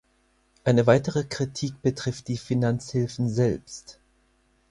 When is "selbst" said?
3.29-3.99